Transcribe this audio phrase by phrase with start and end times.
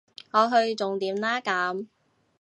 [0.31, 1.87] 我去重點啦咁